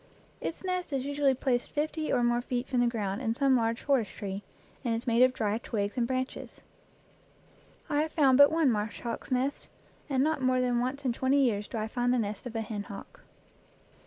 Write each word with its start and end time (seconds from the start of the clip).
Its 0.39 0.63
nest 0.63 0.91
is 0.91 1.05
usually 1.05 1.35
placed 1.35 1.69
fifty 1.69 2.11
or 2.11 2.23
more 2.23 2.41
feet 2.41 2.67
from 2.67 2.79
the 2.79 2.87
ground 2.87 3.21
in 3.21 3.35
some 3.35 3.55
large 3.55 3.83
forest 3.83 4.09
tree, 4.11 4.41
and 4.83 4.95
is 4.95 5.05
made 5.05 5.21
of 5.21 5.31
dry 5.31 5.59
twigs 5.59 5.95
and 5.95 6.07
branches. 6.07 6.61
I 7.87 8.01
have 8.01 8.11
found 8.11 8.39
but 8.39 8.51
one 8.51 8.71
marsh 8.71 9.01
hawk's 9.01 9.29
nest, 9.29 9.67
and 10.09 10.23
not 10.23 10.41
more 10.41 10.55
58 10.55 10.57
EACH 10.57 10.57
AFTER 10.57 10.57
ITS 10.57 10.71
KIND 10.71 10.75
than 10.77 10.81
once 10.81 11.05
in 11.05 11.13
twenty 11.13 11.43
years 11.43 11.67
do 11.67 11.77
I 11.77 11.87
find 11.87 12.11
the 12.11 12.17
nest 12.17 12.47
of 12.47 12.55
a 12.55 12.61
hen 12.61 12.83
hawk. 12.85 13.21